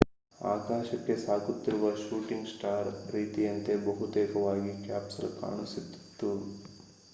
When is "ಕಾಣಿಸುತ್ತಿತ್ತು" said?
5.39-6.31